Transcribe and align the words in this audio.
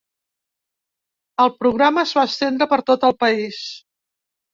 El 1.45 1.51
programa 1.63 2.05
es 2.09 2.13
va 2.19 2.23
estendre 2.29 2.69
per 2.73 2.79
tot 2.87 3.05
el 3.11 3.15
país. 3.25 3.61